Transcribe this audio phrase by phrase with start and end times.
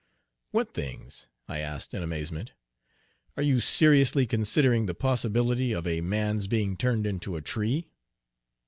[0.49, 2.53] "What things?" I asked, in amazement.
[3.37, 7.87] "Are you seriously considering the possibility of a man's being turned into a tree?"